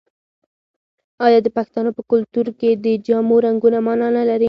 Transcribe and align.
آیا 1.25 1.39
د 1.43 1.47
پښتنو 1.57 1.89
په 1.97 2.01
کلتور 2.11 2.47
کې 2.59 2.69
د 2.85 2.85
جامو 3.05 3.35
رنګونه 3.45 3.79
مانا 3.85 4.07
نلري؟ 4.17 4.39